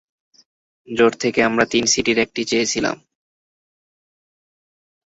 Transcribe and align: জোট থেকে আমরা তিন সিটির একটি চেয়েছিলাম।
জোট 0.87 1.13
থেকে 1.19 1.39
আমরা 1.43 1.65
তিন 1.65 1.83
সিটির 1.85 2.17
একটি 2.19 2.41
চেয়েছিলাম। 2.45 2.95